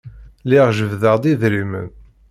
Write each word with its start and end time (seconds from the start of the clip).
Lliɣ 0.43 0.67
jebbdeɣ-d 0.77 1.23
idrimen. 1.31 1.87